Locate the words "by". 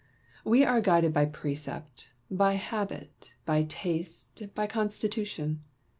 1.13-1.25, 2.31-2.53, 3.45-3.65, 4.55-4.65